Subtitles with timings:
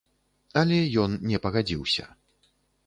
[0.61, 2.11] Але ён не пагадзіўся.